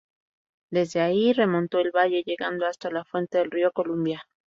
Desde 0.71 0.99
ahí, 0.99 1.31
remontó 1.31 1.77
el 1.77 1.91
valle, 1.91 2.23
llegando 2.25 2.65
hasta 2.65 2.89
la 2.89 3.05
fuente 3.05 3.37
del 3.37 3.51
río 3.51 3.71
Columbia. 3.71 4.25